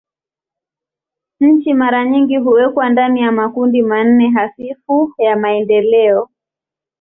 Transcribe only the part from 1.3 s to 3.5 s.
Nchi mara nyingi huwekwa ndani ya